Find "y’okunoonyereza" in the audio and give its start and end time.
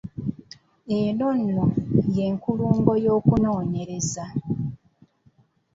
3.05-4.23